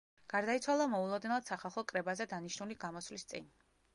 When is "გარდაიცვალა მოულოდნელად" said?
0.33-1.51